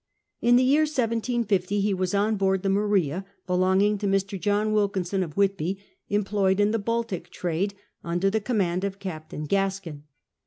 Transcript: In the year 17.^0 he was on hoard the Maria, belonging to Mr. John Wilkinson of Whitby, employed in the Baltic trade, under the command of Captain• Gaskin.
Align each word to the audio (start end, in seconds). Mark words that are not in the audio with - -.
In 0.41 0.55
the 0.55 0.63
year 0.63 0.85
17.^0 0.85 1.63
he 1.79 1.93
was 1.93 2.15
on 2.15 2.39
hoard 2.39 2.63
the 2.63 2.69
Maria, 2.69 3.23
belonging 3.45 3.99
to 3.99 4.07
Mr. 4.07 4.39
John 4.41 4.71
Wilkinson 4.73 5.21
of 5.21 5.37
Whitby, 5.37 5.79
employed 6.09 6.59
in 6.59 6.71
the 6.71 6.79
Baltic 6.79 7.29
trade, 7.29 7.75
under 8.03 8.31
the 8.31 8.41
command 8.41 8.83
of 8.83 8.97
Captain• 8.97 9.45
Gaskin. 9.47 10.01